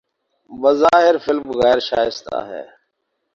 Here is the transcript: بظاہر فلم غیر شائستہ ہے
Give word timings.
بظاہر 0.51 1.15
فلم 1.25 1.47
غیر 1.59 1.79
شائستہ 1.79 2.37
ہے 2.49 2.63